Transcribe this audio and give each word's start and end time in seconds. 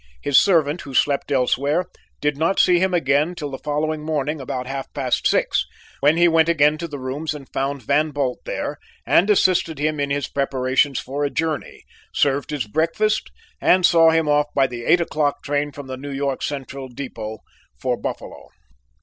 His 0.23 0.39
servant, 0.39 0.81
who 0.81 0.95
slept 0.95 1.31
elsewhere, 1.31 1.85
did 2.21 2.35
not 2.35 2.59
see 2.59 2.79
him 2.79 2.91
again 2.91 3.35
till 3.35 3.51
the 3.51 3.59
following 3.59 4.01
morning 4.03 4.41
about 4.41 4.65
half 4.65 4.91
past 4.95 5.27
six, 5.27 5.63
when 5.99 6.17
he 6.17 6.27
went 6.27 6.49
again 6.49 6.79
to 6.79 6.87
the 6.87 6.97
rooms 6.97 7.35
and 7.35 7.47
found 7.49 7.83
Van 7.83 8.09
Bult 8.09 8.39
there 8.45 8.79
and 9.05 9.29
assisted 9.29 9.77
him 9.77 9.99
in 9.99 10.09
his 10.09 10.27
preparations 10.27 10.99
for 10.99 11.23
a 11.23 11.29
journey, 11.29 11.83
served 12.15 12.49
his 12.49 12.65
breakfast, 12.65 13.29
and 13.61 13.85
saw 13.85 14.09
him 14.09 14.27
off 14.27 14.47
by 14.55 14.65
the 14.65 14.85
eight 14.85 15.01
o'clock 15.01 15.43
train 15.43 15.71
from 15.71 15.85
the 15.85 15.97
New 15.97 16.09
York 16.11 16.41
Central 16.41 16.87
Depot 16.87 17.41
for 17.79 17.95
Buffalo. 17.95 18.47